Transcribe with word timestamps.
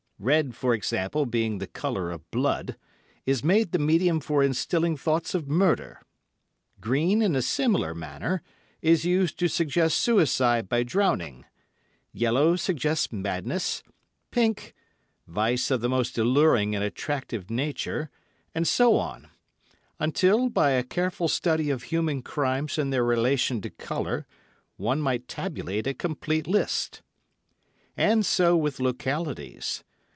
Red, 0.23 0.53
for 0.55 0.75
example, 0.75 1.25
being 1.25 1.57
the 1.57 1.65
colour 1.65 2.11
of 2.11 2.29
blood, 2.29 2.77
is 3.25 3.43
made 3.43 3.71
the 3.71 3.79
medium 3.79 4.19
for 4.19 4.43
instilling 4.43 4.95
thoughts 4.95 5.33
of 5.33 5.47
murder; 5.47 5.99
green, 6.79 7.23
in 7.23 7.35
a 7.35 7.41
similar 7.41 7.95
manner, 7.95 8.43
is 8.83 9.03
used 9.03 9.39
to 9.39 9.47
suggest 9.47 9.97
suicide 9.97 10.69
by 10.69 10.83
drowning; 10.83 11.45
yellow 12.13 12.55
suggests 12.55 13.11
madness; 13.11 13.81
pink—vice 14.29 15.71
of 15.71 15.81
the 15.81 15.89
most 15.89 16.19
alluring 16.19 16.75
and 16.75 16.83
attractive 16.83 17.49
nature; 17.49 18.11
and 18.53 18.67
so 18.67 18.97
on, 18.97 19.27
until, 19.99 20.49
by 20.49 20.69
a 20.69 20.83
careful 20.83 21.29
study 21.29 21.71
of 21.71 21.81
human 21.81 22.21
crimes 22.21 22.77
in 22.77 22.91
their 22.91 23.03
relation 23.03 23.59
to 23.59 23.71
colour, 23.71 24.27
one 24.77 25.01
might 25.01 25.27
tabulate 25.27 25.87
a 25.87 25.95
complete 25.95 26.45
list. 26.45 27.01
And 27.97 28.23
so 28.23 28.55
with 28.55 28.79
localities. 28.79 29.83